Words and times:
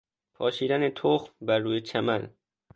پاشیدن 0.33 0.89
تخم 0.89 1.33
بر 1.41 1.59
روی 1.59 1.81
چمن 1.81 2.33